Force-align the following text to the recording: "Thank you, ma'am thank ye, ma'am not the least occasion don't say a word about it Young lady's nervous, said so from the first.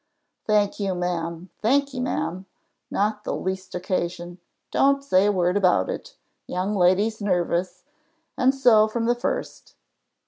"Thank 0.47 0.79
you, 0.79 0.95
ma'am 0.95 1.51
thank 1.61 1.93
ye, 1.93 1.99
ma'am 1.99 2.47
not 2.89 3.23
the 3.23 3.35
least 3.35 3.75
occasion 3.75 4.39
don't 4.71 5.03
say 5.03 5.27
a 5.27 5.31
word 5.31 5.55
about 5.55 5.91
it 5.91 6.15
Young 6.47 6.75
lady's 6.75 7.21
nervous, 7.21 7.83
said 8.35 8.53
so 8.55 8.87
from 8.87 9.05
the 9.05 9.13
first. 9.13 9.75